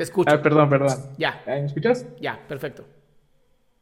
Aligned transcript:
Te 0.00 0.04
escucho. 0.04 0.34
Ah, 0.34 0.40
perdón, 0.40 0.70
perdón. 0.70 0.96
Ya, 1.18 1.42
¿Me 1.46 1.66
escuchas? 1.66 2.06
ya, 2.18 2.40
perfecto. 2.48 2.84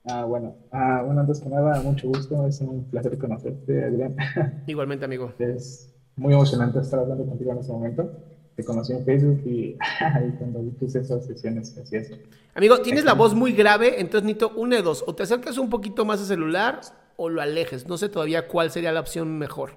Ah, 0.04 0.24
bueno. 0.24 0.56
Ah, 0.72 1.02
bueno, 1.06 1.20
antes 1.20 1.38
que 1.40 1.48
nada, 1.48 1.80
mucho 1.80 2.08
gusto. 2.08 2.44
Es 2.48 2.60
un 2.60 2.90
placer 2.90 3.16
conocerte, 3.18 3.84
Adrián. 3.84 4.16
Igualmente, 4.66 5.04
amigo. 5.04 5.32
Es 5.38 5.94
muy 6.16 6.34
emocionante 6.34 6.80
estar 6.80 6.98
hablando 6.98 7.24
contigo 7.24 7.52
en 7.52 7.58
este 7.58 7.70
momento. 7.70 8.10
Te 8.56 8.64
conocí 8.64 8.94
en 8.94 9.04
Facebook 9.04 9.42
y 9.46 9.76
ahí 10.00 10.34
cuando 10.38 10.60
vi 10.60 10.70
tus 10.70 10.96
esas 10.96 11.24
sesiones 11.24 11.70
que 11.70 11.82
hacías. 11.82 12.10
Amigo, 12.52 12.80
tienes 12.80 13.04
la 13.04 13.12
voz 13.12 13.32
muy 13.36 13.52
grave, 13.52 14.00
entonces 14.00 14.24
necesito 14.24 14.50
una 14.56 14.74
de 14.74 14.82
dos. 14.82 15.04
O 15.06 15.14
te 15.14 15.22
acercas 15.22 15.56
un 15.56 15.70
poquito 15.70 16.04
más 16.04 16.18
al 16.18 16.26
celular 16.26 16.80
o 17.14 17.28
lo 17.28 17.40
alejes. 17.40 17.86
No 17.86 17.96
sé 17.96 18.08
todavía 18.08 18.48
cuál 18.48 18.72
sería 18.72 18.90
la 18.90 18.98
opción 18.98 19.38
mejor. 19.38 19.76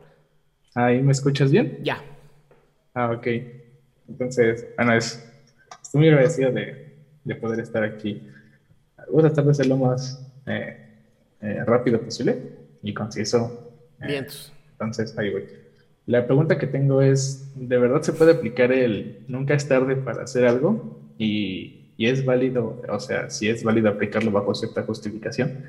¿Ahí 0.74 1.04
me 1.04 1.12
escuchas 1.12 1.52
bien? 1.52 1.78
Ya. 1.84 2.02
Ah, 2.96 3.12
ok. 3.12 3.28
Entonces, 4.08 4.66
bueno, 4.76 4.96
es, 4.96 5.31
estoy 5.92 6.00
muy 6.00 6.10
agradecido 6.10 6.54
de, 6.54 6.96
de 7.26 7.36
poder 7.36 7.60
estar 7.60 7.84
aquí. 7.84 8.26
Voy 9.12 9.20
a 9.20 9.24
tratar 9.24 9.44
de 9.44 9.54
ser 9.54 9.66
lo 9.66 9.76
más 9.76 10.26
eh, 10.46 10.78
eh, 11.42 11.66
rápido 11.66 12.00
posible 12.00 12.38
y 12.82 12.94
conciso. 12.94 13.74
Eh, 14.00 14.08
Vientos. 14.08 14.54
Entonces, 14.72 15.18
ahí 15.18 15.32
voy. 15.32 15.44
La 16.06 16.26
pregunta 16.26 16.58
que 16.58 16.66
tengo 16.66 17.02
es, 17.02 17.52
¿de 17.56 17.78
verdad 17.78 18.02
se 18.04 18.14
puede 18.14 18.32
aplicar 18.32 18.72
el 18.72 19.26
nunca 19.28 19.54
es 19.54 19.68
tarde 19.68 19.98
para 19.98 20.24
hacer 20.24 20.46
algo? 20.46 20.98
Y, 21.18 21.92
y 21.98 22.08
es 22.08 22.24
válido, 22.24 22.82
o 22.88 23.00
sea, 23.02 23.30
si 23.30 23.50
es 23.50 23.62
válido 23.62 23.90
aplicarlo 23.90 24.32
bajo 24.32 24.56
cierta 24.56 24.84
justificación. 24.84 25.66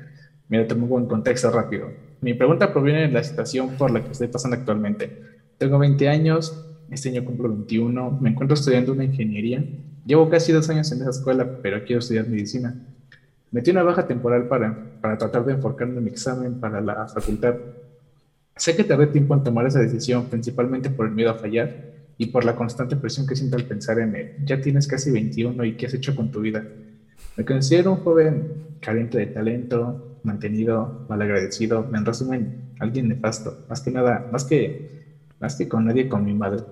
Mira, 0.47 0.65
te 0.65 0.73
pongo 0.73 0.95
un 0.95 1.07
contexto 1.07 1.51
rápido. 1.51 1.89
Mi 2.21 2.33
pregunta 2.33 2.71
proviene 2.71 3.01
de 3.01 3.09
la 3.09 3.25
situación 3.25 3.71
por 3.71 3.91
la 3.91 4.01
que 4.01 4.13
estoy 4.13 4.29
pasando 4.29 4.55
actualmente. 4.55 5.19
Tengo 5.57 5.77
20 5.79 6.07
años, 6.07 6.65
este 6.89 7.09
año 7.09 7.25
cumplo 7.25 7.49
21, 7.49 8.19
me 8.21 8.29
encuentro 8.29 8.53
estudiando 8.53 8.93
una 8.93 9.03
ingeniería. 9.03 9.61
Llevo 10.05 10.29
casi 10.29 10.51
dos 10.51 10.69
años 10.69 10.91
en 10.91 11.01
esa 11.01 11.11
escuela, 11.11 11.59
pero 11.61 11.83
quiero 11.85 11.99
estudiar 11.99 12.27
medicina. 12.27 12.75
Metí 13.51 13.71
una 13.71 13.83
baja 13.83 14.05
temporal 14.05 14.47
para, 14.47 14.99
para 14.99 15.17
tratar 15.17 15.45
de 15.45 15.53
enfocarme 15.53 15.97
en 15.97 16.03
mi 16.03 16.09
examen 16.09 16.55
para 16.55 16.81
la 16.81 17.07
facultad. 17.07 17.55
Sé 18.55 18.75
que 18.75 18.83
tardé 18.83 19.07
tiempo 19.07 19.33
en 19.33 19.43
tomar 19.43 19.65
esa 19.65 19.79
decisión, 19.79 20.25
principalmente 20.25 20.89
por 20.89 21.05
el 21.05 21.13
miedo 21.13 21.31
a 21.31 21.35
fallar 21.35 21.93
y 22.17 22.27
por 22.27 22.43
la 22.43 22.55
constante 22.55 22.97
presión 22.97 23.25
que 23.25 23.35
siento 23.35 23.55
al 23.55 23.63
pensar 23.63 23.99
en 23.99 24.15
él. 24.15 24.35
Ya 24.43 24.59
tienes 24.59 24.87
casi 24.87 25.09
21 25.09 25.63
y 25.63 25.77
¿qué 25.77 25.85
has 25.85 25.93
hecho 25.93 26.15
con 26.15 26.31
tu 26.31 26.41
vida? 26.41 26.63
Me 27.37 27.45
considero 27.45 27.93
un 27.93 27.99
joven 27.99 28.77
carente 28.81 29.17
de 29.17 29.27
talento, 29.27 30.17
mantenido, 30.23 31.05
malagradecido, 31.07 31.89
en 31.93 32.05
resumen, 32.05 32.71
alguien 32.79 33.07
nefasto. 33.07 33.65
Más 33.69 33.79
que 33.81 33.91
nada, 33.91 34.27
más 34.31 34.43
que, 34.43 35.15
más 35.39 35.55
que 35.55 35.69
con 35.69 35.85
nadie, 35.85 36.09
con 36.09 36.25
mi 36.25 36.33
madre. 36.33 36.63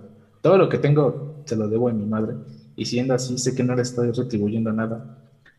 Todo 0.41 0.57
lo 0.57 0.67
que 0.67 0.77
tengo 0.79 1.43
se 1.45 1.55
lo 1.55 1.69
debo 1.69 1.87
a 1.87 1.93
mi 1.93 2.05
madre 2.05 2.35
y 2.75 2.85
siendo 2.85 3.13
así 3.13 3.37
sé 3.37 3.53
que 3.53 3.63
no 3.63 3.75
le 3.75 3.81
estoy 3.83 4.11
retribuyendo 4.11 4.73
nada. 4.73 5.03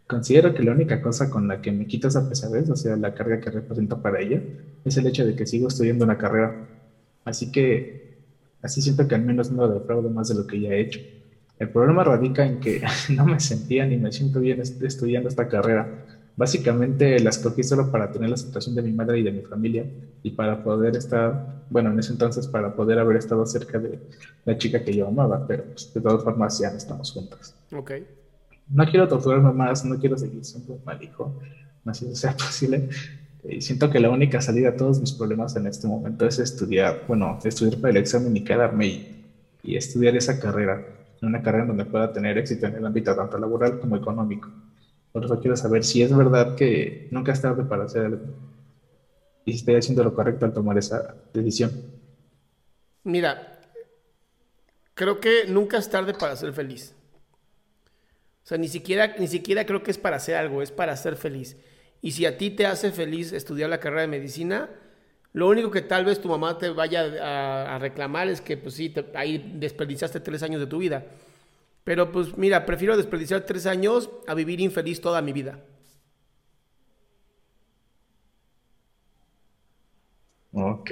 Considero 0.06 0.54
que 0.54 0.62
la 0.62 0.72
única 0.72 1.00
cosa 1.00 1.28
con 1.30 1.48
la 1.48 1.58
que 1.60 1.72
me 1.72 1.86
quito 1.86 2.08
esa 2.08 2.26
pesadez, 2.26 2.70
o 2.70 2.76
sea, 2.76 2.96
la 2.96 3.12
carga 3.12 3.40
que 3.40 3.50
representa 3.50 3.96
para 3.96 4.20
ella, 4.20 4.42
es 4.84 4.96
el 4.98 5.06
hecho 5.06 5.24
de 5.26 5.34
que 5.34 5.46
sigo 5.46 5.68
estudiando 5.68 6.04
una 6.04 6.16
carrera. 6.18 6.56
Así 7.24 7.50
que, 7.50 7.88
así 8.62 8.82
siento 8.82 9.06
que 9.06 9.14
al 9.14 9.22
menos 9.22 9.50
no 9.50 9.68
defraudo 9.68 10.10
más 10.10 10.28
de 10.28 10.34
lo 10.34 10.46
que 10.46 10.60
ya 10.60 10.70
he 10.70 10.80
hecho. 10.80 11.00
El 11.58 11.70
problema 11.70 12.04
radica 12.04 12.46
en 12.46 12.58
que 12.58 12.80
no 13.10 13.26
me 13.26 13.40
sentía 13.40 13.86
ni 13.86 13.98
me 13.98 14.12
siento 14.12 14.40
bien 14.40 14.60
est- 14.60 14.82
estudiando 14.82 15.28
esta 15.28 15.48
carrera. 15.48 15.90
Básicamente 16.36 17.18
la 17.20 17.30
escogí 17.30 17.62
solo 17.62 17.90
para 17.90 18.10
tener 18.10 18.30
la 18.30 18.34
aceptación 18.34 18.74
de 18.74 18.82
mi 18.82 18.92
madre 18.92 19.18
y 19.18 19.22
de 19.22 19.32
mi 19.32 19.42
familia 19.42 19.84
y 20.22 20.30
para 20.30 20.62
poder 20.62 20.96
estar, 20.96 21.64
bueno, 21.68 21.90
en 21.90 21.98
ese 21.98 22.12
entonces 22.12 22.46
para 22.46 22.74
poder 22.74 22.98
haber 22.98 23.18
estado 23.18 23.44
cerca 23.44 23.78
de 23.78 23.98
la 24.44 24.56
chica 24.56 24.82
que 24.82 24.94
yo 24.94 25.08
amaba, 25.08 25.46
pero 25.46 25.64
pues, 25.64 25.92
de 25.92 26.00
todas 26.00 26.24
formas 26.24 26.58
ya 26.58 26.70
no 26.70 26.78
estamos 26.78 27.12
juntos. 27.12 27.54
Ok. 27.74 27.92
No 28.70 28.86
quiero 28.86 29.08
torturarme 29.08 29.52
más, 29.52 29.84
no 29.84 29.98
quiero 29.98 30.16
seguir 30.16 30.44
siendo 30.44 30.74
un 30.74 30.84
mal 30.84 31.02
hijo, 31.02 31.38
más 31.84 31.98
si 31.98 32.06
eso 32.06 32.14
sea 32.14 32.32
posible. 32.36 32.88
Y 33.44 33.60
siento 33.60 33.90
que 33.90 34.00
la 34.00 34.08
única 34.08 34.40
salida 34.40 34.70
a 34.70 34.76
todos 34.76 35.00
mis 35.00 35.12
problemas 35.12 35.56
en 35.56 35.66
este 35.66 35.86
momento 35.86 36.26
es 36.26 36.38
estudiar, 36.38 37.02
bueno, 37.08 37.38
estudiar 37.44 37.78
para 37.78 37.90
el 37.90 37.96
examen 37.98 38.34
y 38.36 38.44
quedarme 38.44 38.86
y, 38.86 39.24
y 39.64 39.76
estudiar 39.76 40.16
esa 40.16 40.38
carrera, 40.38 40.82
una 41.20 41.42
carrera 41.42 41.66
donde 41.66 41.84
pueda 41.84 42.12
tener 42.12 42.38
éxito 42.38 42.66
en 42.66 42.76
el 42.76 42.86
ámbito 42.86 43.14
tanto 43.14 43.38
laboral 43.38 43.80
como 43.80 43.96
económico. 43.96 44.48
Por 45.12 45.24
eso 45.24 45.40
quiero 45.40 45.56
saber 45.56 45.84
si 45.84 46.02
es 46.02 46.16
verdad 46.16 46.56
que 46.56 47.08
nunca 47.10 47.32
es 47.32 47.42
tarde 47.42 47.64
para 47.64 47.84
hacer 47.84 48.06
algo 48.06 48.24
y 49.44 49.52
si 49.52 49.58
estoy 49.58 49.74
haciendo 49.76 50.04
lo 50.04 50.14
correcto 50.14 50.46
al 50.46 50.52
tomar 50.52 50.78
esa 50.78 51.14
decisión. 51.32 51.70
Mira, 53.04 53.60
creo 54.94 55.20
que 55.20 55.46
nunca 55.48 55.78
es 55.78 55.90
tarde 55.90 56.14
para 56.14 56.36
ser 56.36 56.52
feliz. 56.52 56.94
O 58.44 58.46
sea, 58.46 58.58
ni 58.58 58.68
siquiera, 58.68 59.14
ni 59.18 59.28
siquiera 59.28 59.66
creo 59.66 59.82
que 59.82 59.90
es 59.90 59.98
para 59.98 60.16
hacer 60.16 60.36
algo, 60.36 60.62
es 60.62 60.72
para 60.72 60.96
ser 60.96 61.16
feliz. 61.16 61.56
Y 62.00 62.12
si 62.12 62.26
a 62.26 62.36
ti 62.36 62.50
te 62.50 62.66
hace 62.66 62.90
feliz 62.90 63.32
estudiar 63.32 63.70
la 63.70 63.78
carrera 63.78 64.02
de 64.02 64.08
medicina, 64.08 64.70
lo 65.32 65.48
único 65.48 65.70
que 65.70 65.82
tal 65.82 66.04
vez 66.04 66.20
tu 66.20 66.28
mamá 66.28 66.58
te 66.58 66.70
vaya 66.70 67.74
a, 67.74 67.78
reclamar 67.78 68.28
es 68.28 68.40
que, 68.40 68.56
pues 68.56 68.74
sí, 68.74 68.92
ahí 69.14 69.52
desperdiciaste 69.54 70.20
tres 70.20 70.42
años 70.42 70.60
de 70.60 70.66
tu 70.66 70.78
vida. 70.78 71.04
Pero 71.84 72.12
pues 72.12 72.36
mira, 72.36 72.64
prefiero 72.64 72.96
desperdiciar 72.96 73.42
tres 73.42 73.66
años 73.66 74.10
a 74.26 74.34
vivir 74.34 74.60
infeliz 74.60 75.00
toda 75.00 75.20
mi 75.22 75.32
vida. 75.32 75.64
Ok. 80.52 80.90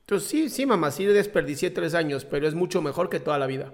Entonces 0.00 0.28
sí, 0.28 0.48
sí, 0.48 0.66
mamá, 0.66 0.90
sí 0.90 1.04
desperdicié 1.04 1.70
tres 1.70 1.94
años, 1.94 2.24
pero 2.24 2.46
es 2.46 2.54
mucho 2.54 2.82
mejor 2.82 3.08
que 3.08 3.20
toda 3.20 3.38
la 3.38 3.46
vida. 3.46 3.72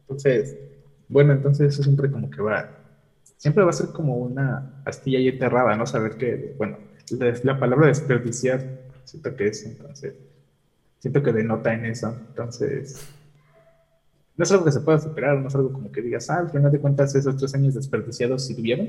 Entonces, 0.00 0.56
bueno, 1.08 1.32
entonces 1.32 1.72
eso 1.72 1.82
siempre 1.82 2.10
como 2.10 2.30
que 2.30 2.42
va, 2.42 2.68
siempre 3.36 3.62
va 3.64 3.70
a 3.70 3.72
ser 3.72 3.90
como 3.90 4.16
una 4.16 4.82
astilla 4.84 5.18
ahí 5.18 5.28
enterrada, 5.28 5.76
¿no? 5.76 5.86
Saber 5.86 6.16
que, 6.16 6.54
bueno, 6.58 6.78
la, 7.10 7.34
la 7.42 7.60
palabra 7.60 7.86
desperdiciar, 7.88 8.80
siento 9.04 9.36
que 9.36 9.48
es, 9.48 9.64
entonces, 9.64 10.14
siento 11.00 11.22
que 11.22 11.32
denota 11.32 11.74
en 11.74 11.86
eso, 11.86 12.14
entonces, 12.28 13.08
no 14.36 14.44
es 14.44 14.52
algo 14.52 14.64
que 14.64 14.72
se 14.72 14.80
pueda 14.80 14.98
superar, 14.98 15.38
no 15.38 15.48
es 15.48 15.54
algo 15.54 15.72
como 15.72 15.90
que 15.90 16.00
digas, 16.00 16.30
ah, 16.30 16.38
al 16.38 16.50
final 16.50 16.70
de 16.70 16.80
cuentas 16.80 17.14
esos 17.14 17.36
tres 17.36 17.54
años 17.54 17.74
desperdiciados 17.74 18.46
sirvieron. 18.46 18.88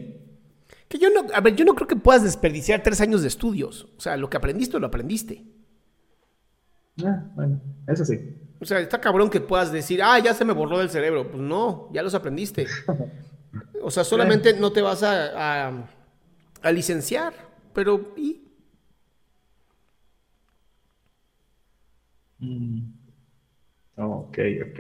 Que 0.88 0.98
yo 0.98 1.10
no, 1.10 1.26
a 1.34 1.42
ver, 1.42 1.56
yo 1.56 1.66
no 1.66 1.74
creo 1.74 1.88
que 1.88 1.96
puedas 1.96 2.24
desperdiciar 2.24 2.84
tres 2.84 3.02
años 3.02 3.22
de 3.22 3.30
estudios. 3.30 3.88
O 3.98 4.02
sea, 4.02 4.16
lo 4.18 4.30
que 4.30 4.38
aprendiste, 4.38 4.80
lo 4.80 4.88
aprendiste. 4.88 5.44
Ah, 7.04 7.32
bueno, 7.36 7.62
eso 7.88 8.06
sí. 8.06 8.20
O 8.60 8.66
sea, 8.66 8.80
está 8.80 9.02
cabrón 9.02 9.30
que 9.30 9.42
puedas 9.42 9.72
decir, 9.72 10.04
ah, 10.04 10.20
ya 10.20 10.34
se 10.34 10.46
me 10.46 10.54
borró 10.54 10.78
del 10.78 10.90
cerebro. 10.90 11.32
Pues 11.32 11.42
no, 11.42 11.90
ya 11.94 12.04
los 12.04 12.14
aprendiste. 12.14 12.68
O 13.84 13.92
sea, 13.92 14.04
solamente 14.04 14.54
no 14.54 14.72
te 14.72 14.82
vas 14.82 15.04
a, 15.04 15.68
a, 15.68 15.90
a 16.62 16.72
licenciar, 16.72 17.34
pero 17.74 18.14
¿y? 18.16 18.41
Mm. 22.42 22.92
ok, 23.96 24.38
ok. 24.64 24.80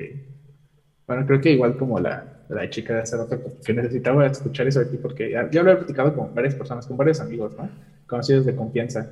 Bueno, 1.07 1.25
creo 1.25 1.41
que 1.41 1.51
igual 1.51 1.75
como 1.75 1.99
la, 1.99 2.27
la 2.47 2.69
chica 2.69 2.93
de 2.95 3.01
hace 3.01 3.17
rato, 3.17 3.41
que 3.63 3.73
necesitaba 3.73 4.25
escuchar 4.27 4.67
eso 4.67 4.79
de 4.79 4.85
ti, 4.85 4.97
porque 4.97 5.29
ya, 5.31 5.47
ya 5.49 5.63
lo 5.63 5.71
he 5.71 5.77
platicado 5.77 6.13
con 6.13 6.33
varias 6.33 6.55
personas, 6.55 6.87
con 6.87 6.95
varios 6.97 7.19
amigos, 7.19 7.57
¿no? 7.57 7.69
Conocidos 8.05 8.45
de 8.45 8.55
confianza. 8.55 9.09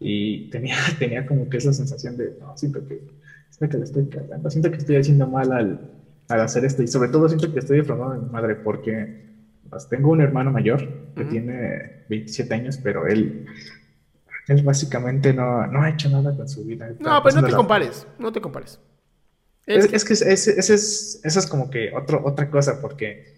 Y 0.00 0.42
tenía, 0.48 0.76
tenía 0.98 1.26
como 1.26 1.48
que 1.48 1.58
esa 1.58 1.72
sensación 1.72 2.16
de, 2.16 2.34
no, 2.38 2.56
siento 2.56 2.84
que, 2.86 3.02
siento 3.50 3.72
que 3.72 3.78
le 3.78 3.84
estoy 3.84 4.08
cagando, 4.08 4.50
siento 4.50 4.70
que 4.70 4.78
estoy 4.78 4.96
haciendo 4.96 5.26
mal 5.28 5.52
al, 5.52 5.80
al 6.28 6.40
hacer 6.42 6.64
esto. 6.64 6.82
Y 6.82 6.88
sobre 6.88 7.10
todo 7.10 7.28
siento 7.28 7.52
que 7.52 7.60
estoy 7.60 7.78
defraudando 7.78 8.14
a 8.16 8.18
mi 8.18 8.26
madre, 8.30 8.56
porque 8.56 9.10
pues, 9.70 9.88
tengo 9.88 10.10
un 10.10 10.20
hermano 10.22 10.52
mayor 10.52 10.90
que 11.16 11.24
tiene 11.26 11.94
27 12.08 12.54
años, 12.54 12.78
pero 12.78 13.06
él 13.06 13.34
él 14.48 14.62
básicamente 14.62 15.32
no, 15.34 15.66
no, 15.66 15.82
ha 15.82 15.90
hecho 15.90 16.08
nada 16.08 16.34
con 16.34 16.48
su 16.48 16.64
vida. 16.64 16.88
No, 16.98 17.22
pero 17.22 17.40
no 17.40 17.46
te 17.46 17.54
compares, 17.54 18.06
no 18.18 18.32
te 18.32 18.40
compares. 18.40 18.80
Es, 19.66 19.92
es 19.92 20.04
que 20.04 20.14
ese 20.14 20.32
es, 20.32 20.48
es, 20.48 21.20
es, 21.22 21.46
como 21.46 21.68
que 21.68 21.92
otro, 21.94 22.22
otra 22.24 22.50
cosa, 22.50 22.80
porque 22.80 23.34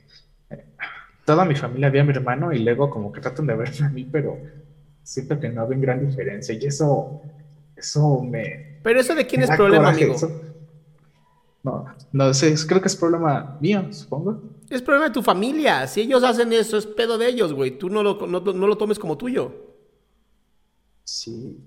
eh, 0.48 0.64
toda 1.24 1.44
mi 1.44 1.56
familia 1.56 1.90
ve 1.90 2.00
a 2.00 2.04
mi 2.04 2.12
hermano 2.12 2.52
y 2.52 2.60
luego 2.60 2.88
como 2.88 3.10
que 3.10 3.20
tratan 3.20 3.48
de 3.48 3.56
verme 3.56 3.86
a 3.86 3.88
mí, 3.88 4.08
pero 4.10 4.38
siento 5.02 5.40
que 5.40 5.48
no 5.48 5.66
ven 5.66 5.80
gran 5.80 6.06
diferencia 6.06 6.54
y 6.54 6.64
eso, 6.64 7.20
eso 7.76 8.22
me... 8.22 8.78
Pero 8.84 9.00
eso 9.00 9.16
de 9.16 9.26
quién 9.26 9.42
es 9.42 9.50
problema, 9.50 9.88
amigo. 9.88 10.14
no, 11.64 11.86
no 12.12 12.34
sé, 12.34 12.54
creo 12.68 12.80
que 12.80 12.86
es 12.86 12.96
problema 12.96 13.58
mío, 13.60 13.92
supongo. 13.92 14.40
Es 14.70 14.80
problema 14.80 15.08
de 15.08 15.14
tu 15.14 15.22
familia. 15.22 15.84
Si 15.88 16.02
ellos 16.02 16.22
hacen 16.22 16.52
eso, 16.52 16.78
es 16.78 16.86
pedo 16.86 17.18
de 17.18 17.26
ellos, 17.26 17.52
güey. 17.52 17.72
Tú 17.72 17.90
no 17.90 18.04
lo, 18.04 18.24
no, 18.28 18.38
no 18.38 18.66
lo 18.68 18.78
tomes 18.78 19.00
como 19.00 19.18
tuyo. 19.18 19.69
Sí. 21.10 21.58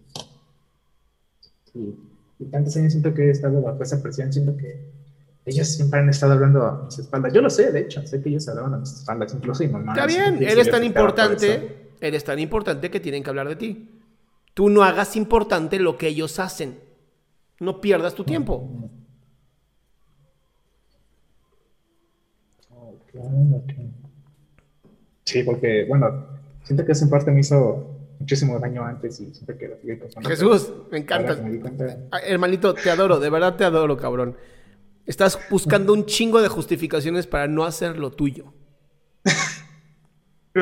Sí. 1.71 1.99
Y 2.39 2.45
tantos 2.45 2.77
años 2.77 2.93
siento 2.93 3.13
que 3.13 3.23
he 3.23 3.29
estado 3.29 3.61
bajo 3.61 3.83
esa 3.83 4.01
presión, 4.01 4.31
siento 4.31 4.55
que 4.55 4.89
ellos 5.45 5.67
siempre 5.67 5.99
han 5.99 6.07
estado 6.07 6.31
hablando 6.31 6.63
a 6.65 6.85
mis 6.85 6.97
espaldas. 6.97 7.33
Yo 7.33 7.41
lo 7.41 7.49
sé, 7.49 7.73
de 7.73 7.81
hecho, 7.81 8.07
sé 8.07 8.21
que 8.21 8.29
ellos 8.29 8.47
hablaban 8.47 8.75
a 8.75 8.77
mis 8.77 8.93
espaldas, 8.93 9.33
incluso 9.33 9.63
mi 9.63 9.69
mamá. 9.69 9.91
Está 9.91 10.05
bien, 10.05 10.41
eres 10.41 10.71
tan 10.71 10.83
importante, 10.85 11.89
eres 11.99 12.23
tan 12.23 12.39
importante 12.39 12.89
que 12.89 13.01
tienen 13.01 13.21
que 13.21 13.29
hablar 13.29 13.49
de 13.49 13.57
ti. 13.57 13.89
Tú 14.53 14.69
no 14.69 14.81
hagas 14.81 15.17
importante 15.17 15.77
lo 15.77 15.97
que 15.97 16.07
ellos 16.07 16.39
hacen. 16.39 16.79
No 17.59 17.81
pierdas 17.81 18.15
tu 18.15 18.23
tiempo. 18.23 18.69
Sí, 25.25 25.43
porque, 25.43 25.85
bueno, 25.87 26.27
siento 26.63 26.85
que 26.85 26.93
eso 26.93 27.03
en 27.03 27.09
parte 27.09 27.29
me 27.31 27.41
hizo 27.41 27.92
muchísimo 28.23 28.57
daño 28.57 28.85
antes 28.85 29.19
y 29.19 29.33
siempre 29.33 29.57
que 29.57 29.99
Jesús, 30.25 30.71
me 30.89 30.99
encanta. 30.99 31.37
Hermanito, 32.25 32.73
te 32.73 32.89
adoro, 32.89 33.19
de 33.19 33.29
verdad 33.29 33.57
te 33.57 33.65
adoro, 33.65 33.97
cabrón. 33.97 34.37
Estás 35.05 35.37
buscando 35.49 35.91
un 35.91 36.05
chingo 36.05 36.41
de 36.41 36.47
justificaciones 36.47 37.27
para 37.27 37.47
no 37.47 37.65
hacer 37.65 37.99
lo 37.99 38.11
tuyo. 38.11 38.53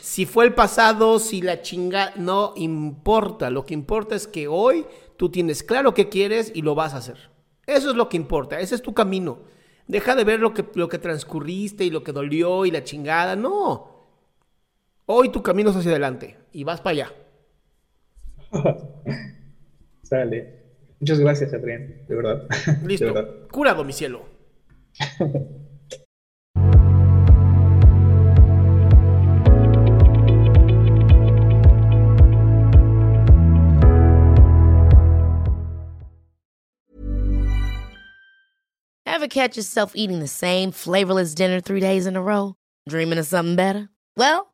si 0.00 0.26
fue 0.26 0.44
el 0.44 0.54
pasado, 0.54 1.18
si 1.18 1.42
la 1.42 1.60
chinga, 1.60 2.12
no 2.14 2.52
importa. 2.54 3.50
Lo 3.50 3.66
que 3.66 3.74
importa 3.74 4.14
es 4.14 4.28
que 4.28 4.46
hoy 4.46 4.86
tú 5.16 5.30
tienes 5.30 5.64
claro 5.64 5.92
qué 5.92 6.08
quieres 6.08 6.52
y 6.54 6.62
lo 6.62 6.76
vas 6.76 6.94
a 6.94 6.98
hacer. 6.98 7.18
Eso 7.66 7.90
es 7.90 7.96
lo 7.96 8.08
que 8.08 8.16
importa, 8.16 8.60
ese 8.60 8.76
es 8.76 8.82
tu 8.82 8.94
camino. 8.94 9.40
Deja 9.88 10.14
de 10.14 10.22
ver 10.22 10.38
lo 10.38 10.54
que, 10.54 10.64
lo 10.74 10.88
que 10.88 10.98
transcurriste 10.98 11.84
y 11.84 11.90
lo 11.90 12.04
que 12.04 12.12
dolió 12.12 12.64
y 12.64 12.70
la 12.70 12.84
chingada. 12.84 13.34
No. 13.34 13.93
Hoy 15.06 15.28
tu 15.30 15.42
camino 15.42 15.68
es 15.68 15.76
hacia 15.76 15.90
adelante 15.90 16.38
y 16.50 16.64
vas 16.64 16.80
para 16.80 16.92
allá. 16.92 17.12
Sale. 20.02 20.64
Muchas 20.98 21.20
gracias, 21.20 21.52
Adrián, 21.52 22.06
de 22.08 22.14
verdad. 22.14 22.48
Listo. 22.84 23.48
Curado, 23.50 23.84
mi 23.84 23.92
cielo. 23.92 24.24
Ever 39.06 39.28
catch 39.28 39.56
yourself 39.56 39.92
eating 39.94 40.20
the 40.20 40.26
same 40.26 40.72
flavorless 40.72 41.34
dinner 41.34 41.60
three 41.60 41.80
days 41.80 42.06
in 42.06 42.16
a 42.16 42.22
row? 42.22 42.54
Dreaming 42.88 43.18
of 43.18 43.26
something 43.26 43.54
better? 43.54 43.90
Well, 44.16 44.53